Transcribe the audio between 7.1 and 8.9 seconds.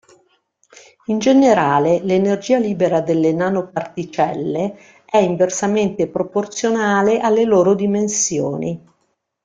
alle loro dimensioni.